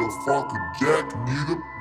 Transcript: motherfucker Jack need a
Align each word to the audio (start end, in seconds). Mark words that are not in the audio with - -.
motherfucker 0.00 0.72
Jack 0.78 1.14
need 1.26 1.56
a 1.56 1.79